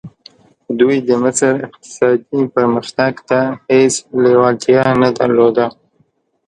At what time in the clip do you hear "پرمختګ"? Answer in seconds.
2.55-3.13